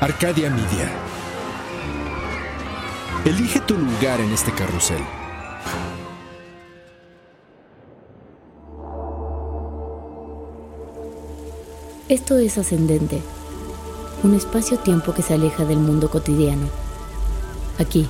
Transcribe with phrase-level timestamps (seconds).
[0.00, 0.88] Arcadia Media.
[3.24, 5.00] Elige tu lugar en este carrusel.
[12.08, 13.20] Esto es ascendente,
[14.22, 16.68] un espacio-tiempo que se aleja del mundo cotidiano.
[17.80, 18.06] Aquí,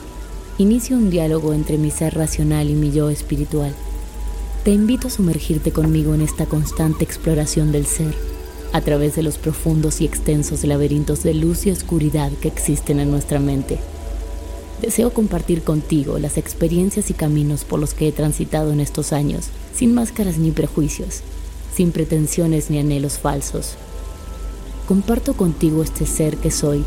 [0.59, 3.75] inicio un diálogo entre mi ser racional y mi yo espiritual.
[4.63, 8.15] Te invito a sumergirte conmigo en esta constante exploración del ser,
[8.73, 13.11] a través de los profundos y extensos laberintos de luz y oscuridad que existen en
[13.11, 13.79] nuestra mente.
[14.83, 19.47] Deseo compartir contigo las experiencias y caminos por los que he transitado en estos años,
[19.75, 21.21] sin máscaras ni prejuicios,
[21.75, 23.77] sin pretensiones ni anhelos falsos
[24.89, 26.83] comparto contigo este ser que soy,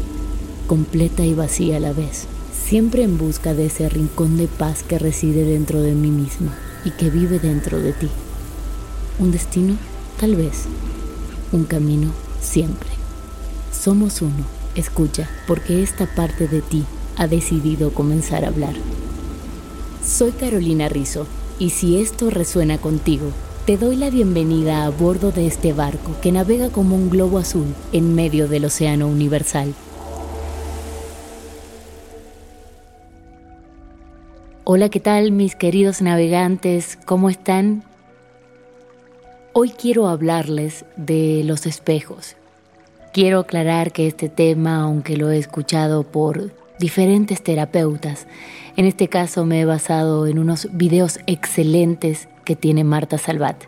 [0.66, 4.98] completa y vacía a la vez, siempre en busca de ese rincón de paz que
[4.98, 8.10] reside dentro de mí misma y que vive dentro de ti.
[9.20, 9.76] Un destino,
[10.20, 10.64] tal vez.
[11.54, 12.90] Un camino, siempre.
[13.74, 16.86] Somos uno, escucha, porque esta parte de ti
[17.18, 18.76] ha decidido comenzar a hablar.
[20.02, 21.28] Soy Carolina Rizzo,
[21.60, 23.32] y si esto resuena contigo,
[23.66, 27.68] te doy la bienvenida a bordo de este barco que navega como un globo azul
[27.92, 29.74] en medio del océano universal.
[34.64, 36.98] Hola, ¿qué tal mis queridos navegantes?
[37.06, 37.84] ¿Cómo están?
[39.54, 42.38] Hoy quiero hablarles de los espejos.
[43.12, 48.28] Quiero aclarar que este tema, aunque lo he escuchado por diferentes terapeutas,
[48.78, 53.66] en este caso me he basado en unos videos excelentes que tiene Marta Salvat.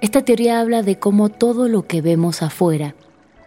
[0.00, 2.94] Esta teoría habla de cómo todo lo que vemos afuera,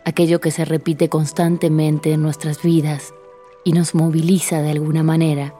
[0.05, 3.15] aquello que se repite constantemente en nuestras vidas
[3.63, 5.55] y nos moviliza de alguna manera,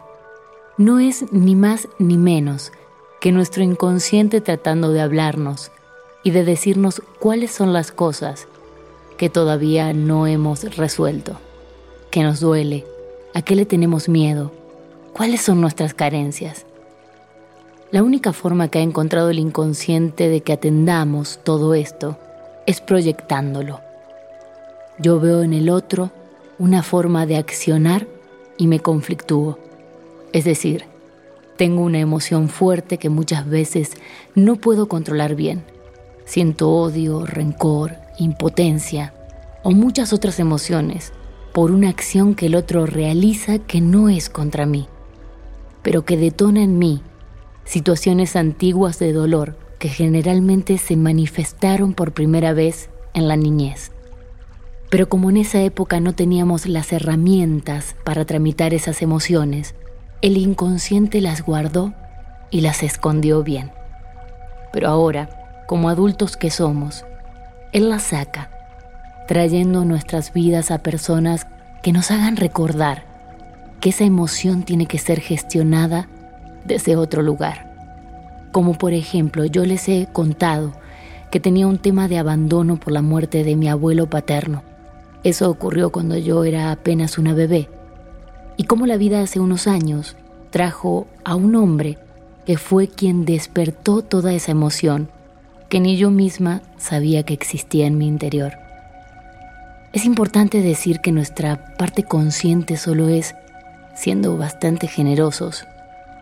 [0.78, 2.72] no es ni más ni menos
[3.22, 5.72] que nuestro inconsciente tratando de hablarnos
[6.24, 8.48] y de decirnos cuáles son las cosas
[9.18, 11.38] que todavía no hemos resuelto,
[12.09, 12.84] que nos duele,
[13.36, 14.52] a qué le tenemos miedo,
[15.14, 16.66] cuáles son nuestras carencias.
[17.92, 22.18] La única forma que ha encontrado el inconsciente de que atendamos todo esto
[22.66, 23.82] es proyectándolo.
[24.98, 26.09] Yo veo en el otro
[26.58, 28.08] una forma de accionar
[28.58, 29.59] y me conflictúo.
[30.34, 30.86] Es decir,
[31.61, 33.91] tengo una emoción fuerte que muchas veces
[34.33, 35.63] no puedo controlar bien.
[36.25, 39.13] Siento odio, rencor, impotencia
[39.61, 41.13] o muchas otras emociones
[41.53, 44.88] por una acción que el otro realiza que no es contra mí,
[45.83, 47.03] pero que detona en mí
[47.63, 53.91] situaciones antiguas de dolor que generalmente se manifestaron por primera vez en la niñez.
[54.89, 59.75] Pero como en esa época no teníamos las herramientas para tramitar esas emociones,
[60.22, 61.94] el inconsciente las guardó
[62.52, 63.72] y las escondió bien.
[64.72, 65.30] Pero ahora,
[65.68, 67.06] como adultos que somos,
[67.72, 68.50] Él las saca,
[69.28, 71.48] trayendo nuestras vidas a personas
[71.82, 73.04] que nos hagan recordar
[73.80, 76.08] que esa emoción tiene que ser gestionada
[76.66, 77.72] desde otro lugar.
[78.52, 80.74] Como por ejemplo, yo les he contado
[81.32, 84.62] que tenía un tema de abandono por la muerte de mi abuelo paterno.
[85.24, 87.70] Eso ocurrió cuando yo era apenas una bebé.
[88.61, 90.16] Y como la vida hace unos años
[90.51, 91.97] trajo a un hombre
[92.45, 95.09] que fue quien despertó toda esa emoción
[95.67, 98.53] que ni yo misma sabía que existía en mi interior.
[99.94, 103.33] Es importante decir que nuestra parte consciente solo es,
[103.95, 105.66] siendo bastante generosos,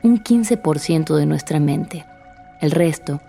[0.02, 2.06] un 15% de nuestra mente.
[2.62, 3.20] El resto,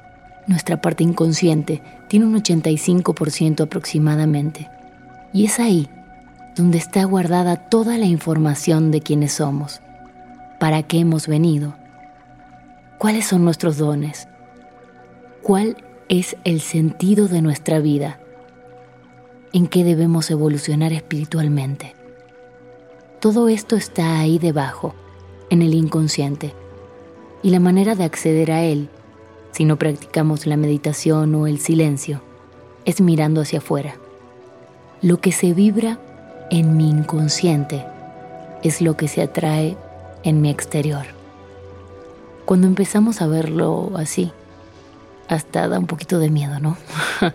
[0.47, 4.71] nuestra parte inconsciente, tiene un 85% aproximadamente.
[5.33, 5.89] Y es ahí
[6.57, 9.81] donde está guardada toda la información de quiénes somos,
[10.59, 11.75] para qué hemos venido,
[12.99, 14.29] cuáles son nuestros dones,
[15.43, 15.77] cuál
[16.09, 18.21] es el sentido de nuestra vida,
[19.53, 21.95] en qué debemos evolucionar espiritualmente.
[23.21, 24.95] Todo esto está ahí debajo,
[25.51, 26.55] en el inconsciente,
[27.43, 28.89] y la manera de acceder a él,
[29.53, 32.23] si no practicamos la meditación o el silencio,
[32.85, 33.97] es mirando hacia afuera.
[35.03, 35.99] Lo que se vibra
[36.51, 37.87] en mi inconsciente
[38.63, 39.77] es lo que se atrae
[40.23, 41.07] en mi exterior.
[42.45, 44.33] Cuando empezamos a verlo así,
[45.29, 46.77] hasta da un poquito de miedo, ¿no?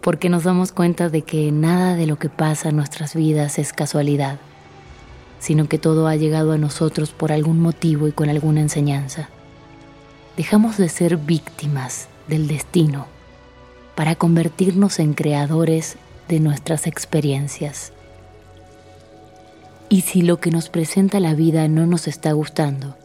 [0.00, 3.72] porque nos damos cuenta de que nada de lo que pasa en nuestras vidas es
[3.72, 4.38] casualidad,
[5.38, 9.28] sino que todo ha llegado a nosotros por algún motivo y con alguna enseñanza.
[10.36, 13.06] Dejamos de ser víctimas del destino
[13.94, 15.96] para convertirnos en creadores
[16.28, 17.92] de nuestras experiencias.
[19.92, 22.96] Y si lo que nos presenta la vida no nos está gustando,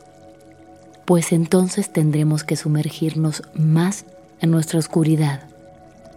[1.06, 4.06] pues entonces tendremos que sumergirnos más
[4.40, 5.42] en nuestra oscuridad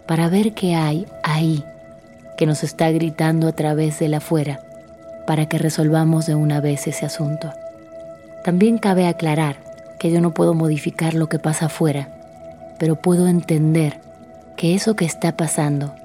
[0.07, 1.63] para ver qué hay ahí
[2.37, 4.61] que nos está gritando a través de la afuera
[5.25, 7.51] para que resolvamos de una vez ese asunto.
[8.43, 9.57] También cabe aclarar
[9.97, 12.09] que yo no puedo modificar lo que pasa afuera,
[12.77, 13.99] pero puedo entender
[14.55, 15.95] que eso que está pasando,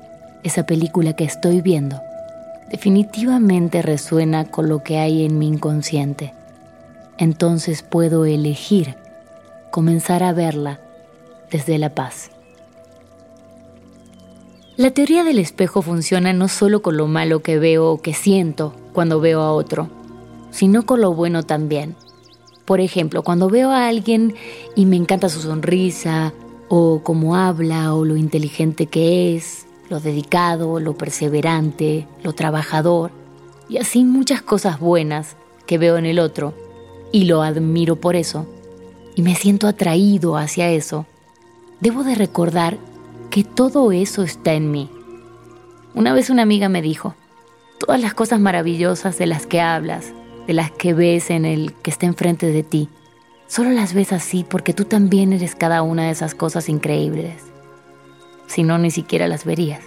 [0.42, 2.00] esa película que estoy viendo,
[2.70, 6.34] definitivamente resuena con lo que hay en mi inconsciente.
[7.18, 8.96] Entonces puedo elegir
[9.70, 10.80] comenzar a verla
[11.50, 12.30] desde la paz.
[14.76, 18.74] La teoría del espejo funciona no solo con lo malo que veo o que siento
[18.92, 19.88] cuando veo a otro,
[20.50, 21.94] sino con lo bueno también.
[22.64, 24.34] Por ejemplo, cuando veo a alguien
[24.74, 26.32] y me encanta su sonrisa,
[26.68, 33.10] o cómo habla, o lo inteligente que es, lo dedicado, lo perseverante, lo trabajador,
[33.68, 35.36] y así muchas cosas buenas
[35.66, 36.54] que veo en el otro,
[37.12, 38.46] y lo admiro por eso,
[39.14, 41.06] y me siento atraído hacia eso,
[41.80, 42.78] debo de recordar
[43.30, 44.90] que todo eso está en mí.
[45.94, 47.14] Una vez una amiga me dijo,
[47.78, 50.12] todas las cosas maravillosas de las que hablas,
[50.46, 52.88] de las que ves en el que está enfrente de ti,
[53.46, 57.53] solo las ves así porque tú también eres cada una de esas cosas increíbles.
[58.46, 59.82] Si no, ni siquiera las verías.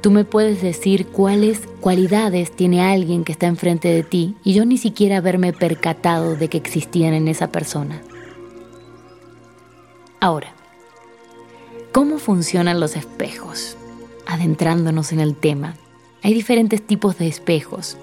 [0.00, 4.64] Tú me puedes decir cuáles cualidades tiene alguien que está enfrente de ti y yo
[4.64, 8.00] ni siquiera haberme percatado de que existían en esa persona.
[10.18, 10.54] Ahora,
[11.92, 13.76] ¿Cómo funcionan los espejos?
[14.26, 15.74] Adentrándonos en el tema,
[16.22, 17.98] hay diferentes tipos de espejos.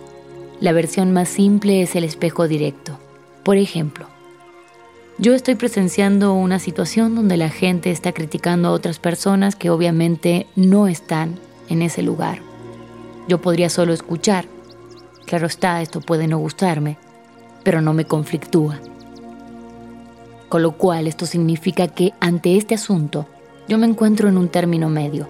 [0.60, 3.00] La versión más simple es el espejo directo.
[3.44, 4.06] Por ejemplo,
[5.20, 10.48] yo estoy presenciando una situación donde la gente está criticando a otras personas que obviamente
[10.56, 11.38] no están
[11.68, 12.40] en ese lugar.
[13.28, 14.46] Yo podría solo escuchar.
[15.26, 16.98] Claro está, esto puede no gustarme,
[17.64, 18.80] pero no me conflictúa.
[20.48, 23.28] Con lo cual esto significa que ante este asunto
[23.68, 25.28] yo me encuentro en un término medio.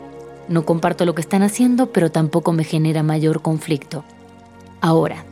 [0.47, 4.03] No comparto lo que están haciendo, pero tampoco me genera mayor conflicto.
[4.81, 5.25] Ahora,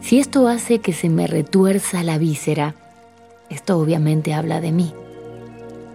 [0.00, 2.76] si esto hace que se me retuerza la víscera,
[3.50, 4.94] esto obviamente habla de mí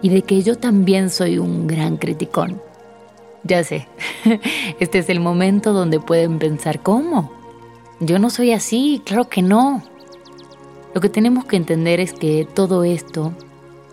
[0.02, 2.60] y de que yo también soy un gran criticón.
[3.42, 3.88] Ya sé,
[4.80, 7.32] este es el momento donde pueden pensar, ¿cómo?
[8.00, 9.82] Yo no soy así, claro que no.
[10.94, 13.32] Lo que tenemos que entender es que todo esto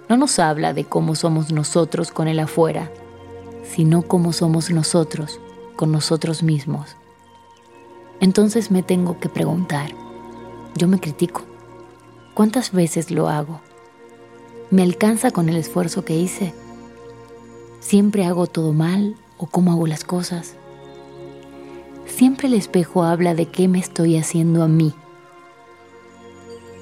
[0.09, 2.91] no nos habla de cómo somos nosotros con el afuera,
[3.63, 5.39] sino cómo somos nosotros
[5.75, 6.95] con nosotros mismos.
[8.19, 9.91] Entonces me tengo que preguntar,
[10.75, 11.52] yo me critico.
[12.33, 13.61] ¿Cuántas veces lo hago?
[14.71, 16.53] ¿Me alcanza con el esfuerzo que hice?
[17.79, 20.55] ¿Siempre hago todo mal o cómo hago las cosas?
[22.05, 24.93] Siempre el espejo habla de qué me estoy haciendo a mí.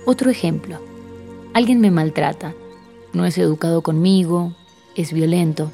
[0.05, 0.79] Otro ejemplo.
[1.53, 2.53] Alguien me maltrata
[3.13, 4.53] no es educado conmigo,
[4.95, 5.71] es violento.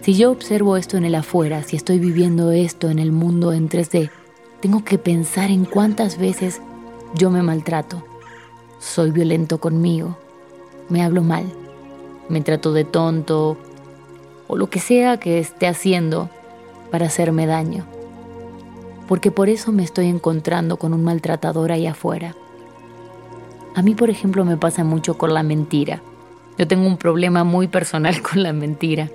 [0.00, 3.68] Si yo observo esto en el afuera, si estoy viviendo esto en el mundo en
[3.68, 4.10] 3D,
[4.60, 6.60] tengo que pensar en cuántas veces
[7.14, 8.04] yo me maltrato,
[8.82, 10.16] soy violento conmigo,
[10.88, 11.44] me hablo mal,
[12.28, 13.56] me trato de tonto
[14.48, 16.28] o lo que sea que esté haciendo
[16.90, 17.86] para hacerme daño.
[19.06, 22.34] Porque por eso me estoy encontrando con un maltratador ahí afuera.
[23.76, 26.02] A mí, por ejemplo, me pasa mucho con la mentira.
[26.58, 29.10] Yo tengo un problema muy personal con la mentira.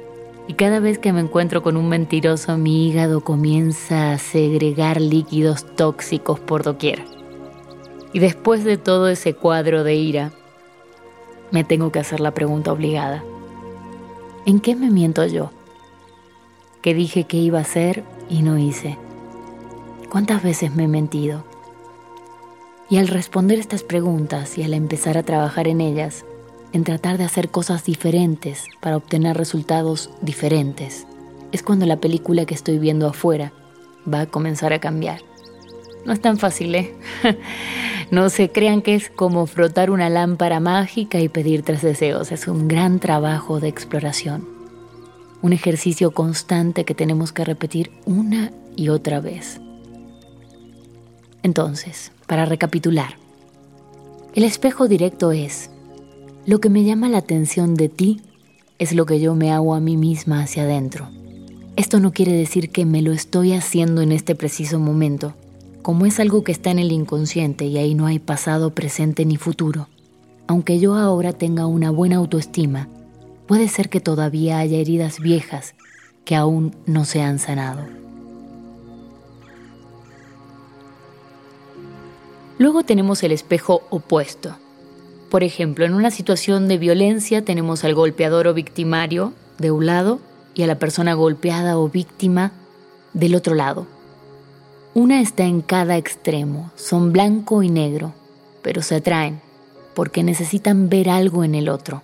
[0.47, 5.65] Y cada vez que me encuentro con un mentiroso, mi hígado comienza a segregar líquidos
[5.75, 7.16] tóxicos por doquier.
[8.17, 10.31] Y después de todo ese cuadro de ira,
[11.51, 13.24] me tengo que hacer la pregunta obligada.
[14.47, 15.51] ¿En qué me miento yo?
[16.81, 18.97] ¿Qué dije que iba a hacer y no hice?
[20.09, 21.43] ¿Cuántas veces me he mentido?
[22.89, 26.25] Y al responder estas preguntas y al empezar a trabajar en ellas,
[26.74, 31.05] en tratar de hacer cosas diferentes para obtener resultados diferentes,
[31.51, 33.53] es cuando la película que estoy viendo afuera
[34.12, 35.21] va a comenzar a cambiar.
[36.08, 36.96] No es tan fácil, ¿eh?
[38.12, 42.32] no se crean que es como frotar una lámpara mágica y pedir tres deseos.
[42.32, 44.48] Es un gran trabajo de exploración.
[45.42, 49.60] Un ejercicio constante que tenemos que repetir una y otra vez.
[51.44, 53.18] Entonces, para recapitular,
[54.34, 55.70] el espejo directo es
[56.46, 58.22] lo que me llama la atención de ti
[58.80, 61.10] es lo que yo me hago a mí misma hacia adentro.
[61.76, 65.34] Esto no quiere decir que me lo estoy haciendo en este preciso momento.
[65.88, 69.38] Como es algo que está en el inconsciente y ahí no hay pasado, presente ni
[69.38, 69.88] futuro,
[70.46, 72.89] aunque yo ahora tenga una buena autoestima,
[73.48, 75.75] puede ser que todavía haya heridas viejas
[76.25, 77.88] que aún no se han sanado.
[82.58, 84.58] Luego tenemos el espejo opuesto.
[85.29, 90.20] Por ejemplo, en una situación de violencia tenemos al golpeador o victimario de un lado
[90.53, 92.51] y a la persona golpeada o víctima
[93.13, 93.88] del otro lado.
[94.98, 98.16] Una está en cada extremo, son blanco y negro,
[98.63, 99.39] pero se atraen
[99.94, 102.01] porque necesitan ver algo en el otro.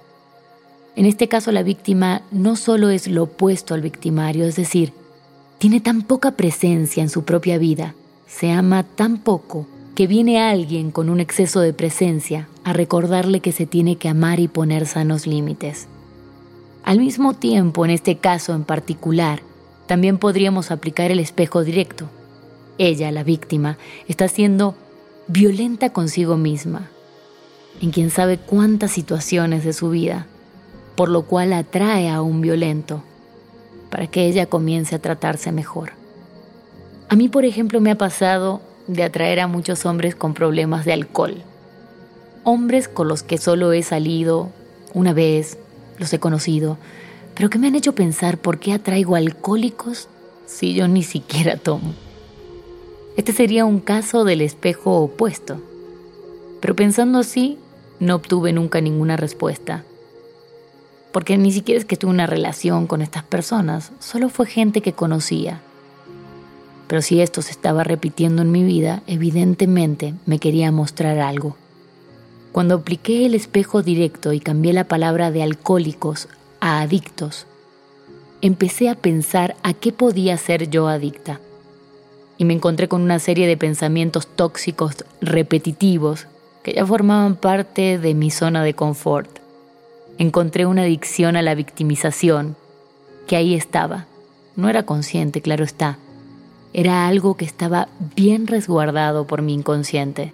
[0.95, 4.93] En este caso la víctima no solo es lo opuesto al victimario, es decir,
[5.57, 7.95] tiene tan poca presencia en su propia vida,
[8.27, 13.53] se ama tan poco que viene alguien con un exceso de presencia a recordarle que
[13.53, 15.87] se tiene que amar y poner sanos límites.
[16.83, 19.41] Al mismo tiempo, en este caso en particular,
[19.87, 22.07] también podríamos aplicar el espejo directo,
[22.77, 23.77] ella, la víctima,
[24.07, 24.75] está siendo
[25.27, 26.89] violenta consigo misma,
[27.81, 30.27] en quien sabe cuántas situaciones de su vida,
[30.95, 33.03] por lo cual atrae a un violento,
[33.89, 35.91] para que ella comience a tratarse mejor.
[37.09, 40.93] A mí, por ejemplo, me ha pasado de atraer a muchos hombres con problemas de
[40.93, 41.43] alcohol.
[42.43, 44.49] Hombres con los que solo he salido
[44.93, 45.57] una vez,
[45.99, 46.77] los he conocido,
[47.35, 50.09] pero que me han hecho pensar por qué atraigo alcohólicos
[50.45, 51.93] si yo ni siquiera tomo.
[53.15, 55.61] Este sería un caso del espejo opuesto.
[56.59, 57.59] Pero pensando así,
[57.99, 59.83] no obtuve nunca ninguna respuesta.
[61.11, 64.93] Porque ni siquiera es que tuve una relación con estas personas, solo fue gente que
[64.93, 65.61] conocía.
[66.87, 71.55] Pero si esto se estaba repitiendo en mi vida, evidentemente me quería mostrar algo.
[72.51, 76.29] Cuando apliqué el espejo directo y cambié la palabra de alcohólicos
[76.59, 77.45] a adictos,
[78.41, 81.39] empecé a pensar a qué podía ser yo adicta
[82.37, 86.27] y me encontré con una serie de pensamientos tóxicos repetitivos
[86.63, 89.29] que ya formaban parte de mi zona de confort.
[90.17, 92.55] Encontré una adicción a la victimización,
[93.27, 94.05] que ahí estaba.
[94.55, 95.97] No era consciente, claro está.
[96.73, 100.33] Era algo que estaba bien resguardado por mi inconsciente.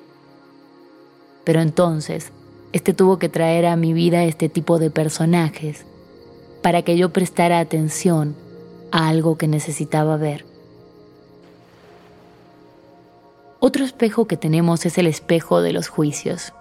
[1.44, 2.32] Pero entonces,
[2.72, 5.86] este tuvo que traer a mi vida este tipo de personajes
[6.62, 8.36] para que yo prestara atención
[8.92, 10.49] a algo que necesitaba ver.
[13.62, 16.54] Otro espejo que tenemos es el espejo de los juicios.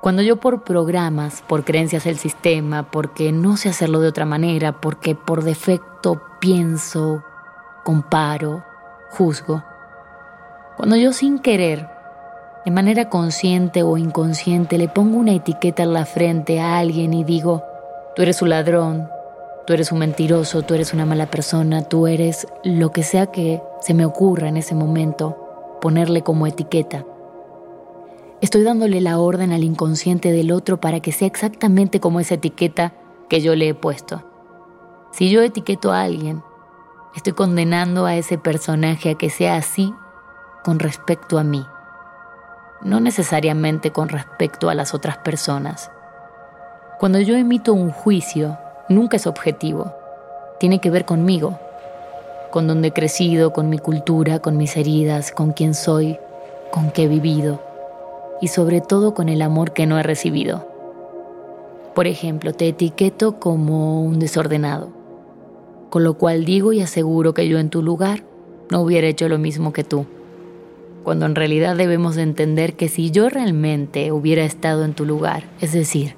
[0.00, 4.80] Cuando yo por programas, por creencias del sistema, porque no sé hacerlo de otra manera,
[4.80, 7.22] porque por defecto pienso,
[7.84, 8.64] comparo,
[9.10, 9.62] juzgo,
[10.78, 11.86] cuando yo sin querer,
[12.64, 17.24] de manera consciente o inconsciente, le pongo una etiqueta en la frente a alguien y
[17.24, 17.62] digo,
[18.16, 19.10] tú eres un ladrón,
[19.66, 23.62] tú eres un mentiroso, tú eres una mala persona, tú eres lo que sea que
[23.82, 25.39] se me ocurra en ese momento,
[25.80, 27.04] ponerle como etiqueta.
[28.40, 32.94] Estoy dándole la orden al inconsciente del otro para que sea exactamente como esa etiqueta
[33.28, 34.22] que yo le he puesto.
[35.12, 36.42] Si yo etiqueto a alguien,
[37.14, 39.92] estoy condenando a ese personaje a que sea así
[40.64, 41.64] con respecto a mí,
[42.82, 45.90] no necesariamente con respecto a las otras personas.
[46.98, 48.58] Cuando yo emito un juicio,
[48.88, 49.92] nunca es objetivo,
[50.58, 51.58] tiene que ver conmigo,
[52.50, 56.18] con donde he crecido, con mi cultura, con mis heridas, con quién soy,
[56.70, 57.60] con qué he vivido
[58.40, 60.66] y sobre todo con el amor que no he recibido.
[61.94, 64.88] Por ejemplo, te etiqueto como un desordenado,
[65.90, 68.24] con lo cual digo y aseguro que yo en tu lugar
[68.70, 70.06] no hubiera hecho lo mismo que tú,
[71.02, 75.44] cuando en realidad debemos de entender que si yo realmente hubiera estado en tu lugar,
[75.60, 76.14] es decir,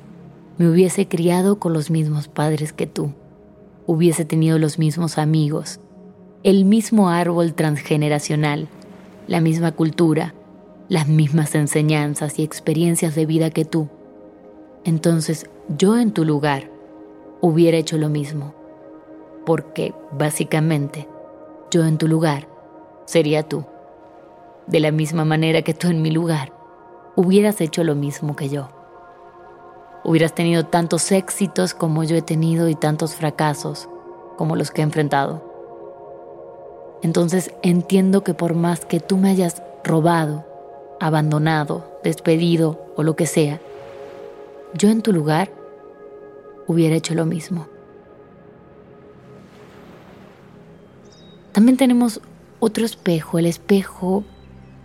[0.58, 3.12] me hubiese criado con los mismos padres que tú,
[3.86, 5.80] hubiese tenido los mismos amigos,
[6.44, 8.66] el mismo árbol transgeneracional,
[9.28, 10.34] la misma cultura,
[10.88, 13.88] las mismas enseñanzas y experiencias de vida que tú.
[14.84, 16.68] Entonces yo en tu lugar
[17.40, 18.54] hubiera hecho lo mismo,
[19.46, 21.06] porque básicamente
[21.70, 22.48] yo en tu lugar
[23.04, 23.64] sería tú.
[24.66, 26.52] De la misma manera que tú en mi lugar
[27.14, 28.68] hubieras hecho lo mismo que yo.
[30.02, 33.88] Hubieras tenido tantos éxitos como yo he tenido y tantos fracasos
[34.36, 35.51] como los que he enfrentado.
[37.02, 40.46] Entonces entiendo que por más que tú me hayas robado,
[41.00, 43.60] abandonado, despedido o lo que sea,
[44.74, 45.50] yo en tu lugar
[46.68, 47.66] hubiera hecho lo mismo.
[51.50, 52.20] También tenemos
[52.60, 54.24] otro espejo, el espejo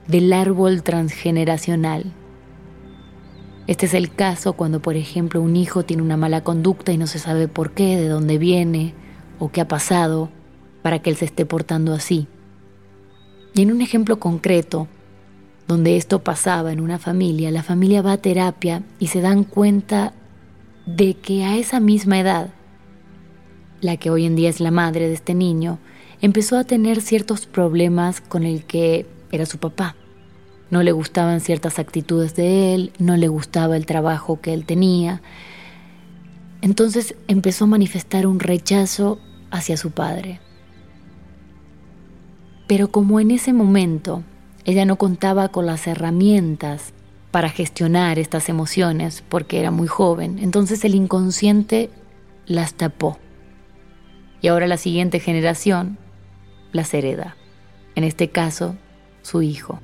[0.07, 2.11] del árbol transgeneracional.
[3.67, 7.05] Este es el caso cuando, por ejemplo, un hijo tiene una mala conducta y no
[7.05, 8.95] se sabe por qué, de dónde viene
[9.39, 10.29] o qué ha pasado
[10.87, 12.27] para que él se esté portando así.
[13.53, 14.87] Y en un ejemplo concreto,
[15.67, 20.13] donde esto pasaba en una familia, la familia va a terapia y se dan cuenta
[20.85, 22.53] de que a esa misma edad,
[23.81, 25.77] la que hoy en día es la madre de este niño,
[26.21, 29.97] empezó a tener ciertos problemas con el que era su papá.
[30.69, 35.21] No le gustaban ciertas actitudes de él, no le gustaba el trabajo que él tenía.
[36.61, 39.19] Entonces empezó a manifestar un rechazo
[39.51, 40.39] hacia su padre.
[42.67, 44.23] Pero como en ese momento
[44.65, 46.93] ella no contaba con las herramientas
[47.31, 51.89] para gestionar estas emociones porque era muy joven, entonces el inconsciente
[52.45, 53.17] las tapó.
[54.41, 55.97] Y ahora la siguiente generación
[56.73, 57.37] las hereda.
[57.95, 58.75] En este caso,
[59.21, 59.79] su hijo.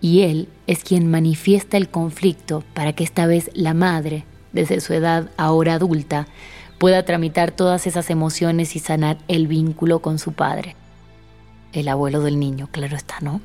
[0.00, 4.92] Y él es quien manifiesta el conflicto para que esta vez la madre, desde su
[4.92, 6.26] edad ahora adulta,
[6.78, 10.76] pueda tramitar todas esas emociones y sanar el vínculo con su padre.
[11.74, 13.40] El abuelo del niño, claro está, ¿no?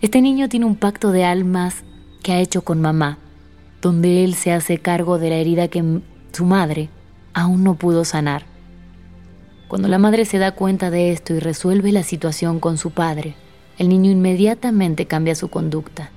[0.00, 1.84] Este niño tiene un pacto de almas
[2.22, 3.18] que ha hecho con mamá,
[3.82, 6.00] donde él se hace cargo de la herida que
[6.32, 6.88] su madre
[7.34, 8.46] aún no pudo sanar.
[9.68, 13.34] Cuando la madre se da cuenta de esto y resuelve la situación con su padre,
[13.76, 16.10] el niño inmediatamente cambia su conducta.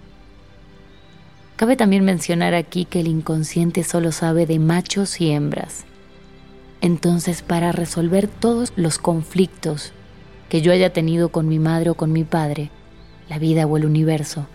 [1.57, 5.83] Cabe también mencionar aquí que el inconsciente solo sabe de machos y hembras.
[6.79, 9.91] Entonces, para resolver todos los conflictos
[10.49, 12.69] que yo haya tenido con mi madre o con mi padre,
[13.29, 14.47] la vida o el universo,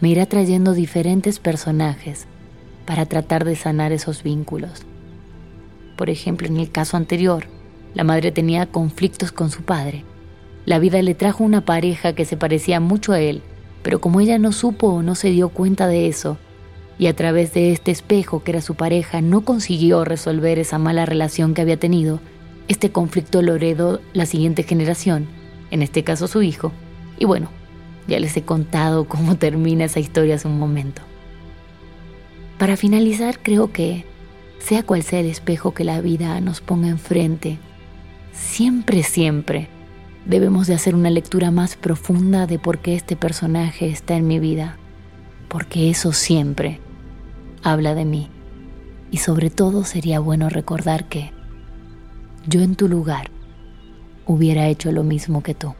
[0.00, 2.26] me irá trayendo diferentes personajes
[2.86, 4.82] para tratar de sanar esos vínculos.
[5.96, 7.44] Por ejemplo, en el caso anterior,
[7.94, 10.04] la madre tenía conflictos con su padre.
[10.64, 13.42] La vida le trajo una pareja que se parecía mucho a él,
[13.82, 16.38] pero como ella no supo o no se dio cuenta de eso,
[16.98, 21.06] y a través de este espejo que era su pareja no consiguió resolver esa mala
[21.06, 22.20] relación que había tenido,
[22.70, 25.26] este conflicto lo heredó la siguiente generación,
[25.72, 26.70] en este caso su hijo.
[27.18, 27.50] Y bueno,
[28.06, 31.02] ya les he contado cómo termina esa historia hace un momento.
[32.58, 34.04] Para finalizar, creo que,
[34.60, 37.58] sea cual sea el espejo que la vida nos ponga enfrente,
[38.32, 39.68] siempre, siempre
[40.24, 44.38] debemos de hacer una lectura más profunda de por qué este personaje está en mi
[44.38, 44.76] vida,
[45.48, 46.78] porque eso siempre
[47.64, 48.28] habla de mí.
[49.10, 51.32] Y sobre todo sería bueno recordar que
[52.46, 53.30] yo en tu lugar
[54.26, 55.74] hubiera hecho lo mismo que tú,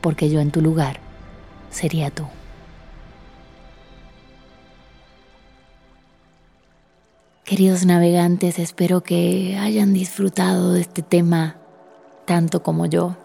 [0.00, 0.98] porque yo en tu lugar
[1.70, 2.24] sería tú.
[7.44, 11.56] Queridos navegantes, espero que hayan disfrutado de este tema
[12.24, 13.16] tanto como yo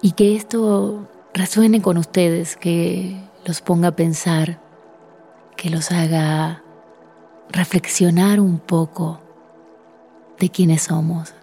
[0.00, 4.60] y que esto resuene con ustedes, que los ponga a pensar,
[5.56, 6.62] que los haga
[7.50, 9.20] reflexionar un poco
[10.38, 11.34] de quiénes somos.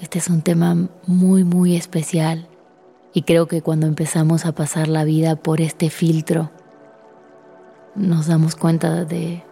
[0.00, 2.46] Este es un tema muy, muy especial
[3.12, 6.50] y creo que cuando empezamos a pasar la vida por este filtro,
[7.94, 9.42] nos damos cuenta de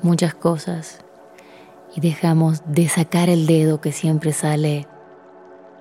[0.00, 1.00] muchas cosas
[1.94, 4.86] y dejamos de sacar el dedo que siempre sale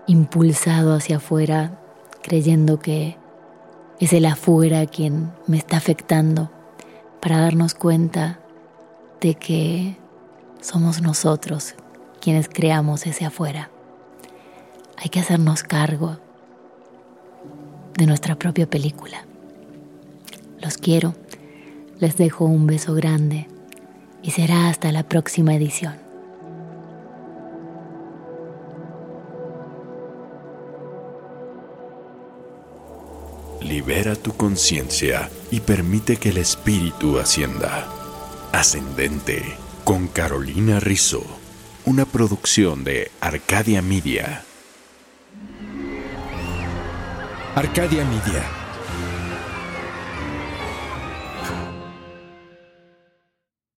[0.05, 1.79] impulsado hacia afuera,
[2.21, 3.17] creyendo que
[3.99, 6.51] es el afuera quien me está afectando,
[7.21, 8.39] para darnos cuenta
[9.21, 9.97] de que
[10.59, 11.75] somos nosotros
[12.23, 13.69] quienes creamos ese afuera.
[14.95, 16.19] Hay que hacernos cargo
[17.97, 19.25] de nuestra propia película.
[20.61, 21.15] Los quiero,
[21.99, 23.49] les dejo un beso grande
[24.21, 25.95] y será hasta la próxima edición.
[33.59, 37.85] Libera tu conciencia y permite que el espíritu ascienda.
[38.53, 39.43] Ascendente
[39.83, 41.42] con Carolina Rizzo,
[41.85, 44.43] una producción de Arcadia Media.
[47.55, 48.62] Arcadia Media